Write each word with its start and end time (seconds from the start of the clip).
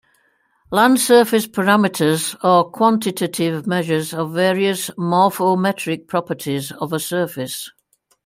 Land 0.71 0.99
surface 0.99 1.45
parameters 1.45 2.35
are 2.41 2.63
quantitative 2.63 3.67
measures 3.67 4.15
of 4.15 4.33
various 4.33 4.89
morphometric 4.97 6.07
properties 6.07 6.71
of 6.71 6.91
a 6.91 6.97
surface. 6.99 7.69